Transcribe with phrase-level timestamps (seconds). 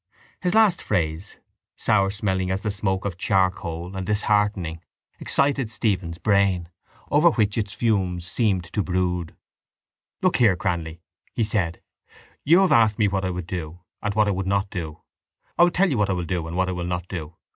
[0.41, 1.37] His last phrase,
[1.75, 4.81] sour smelling as the smoke of charcoal and disheartening,
[5.19, 6.69] excited Stephen's brain,
[7.11, 9.35] over which its fumes seemed to brood.
[10.23, 11.01] —Look here, Cranly,
[11.35, 11.83] he said.
[12.43, 15.03] You have asked me what I would do and what I would not do.
[15.55, 17.35] I will tell you what I will do and what I will not do.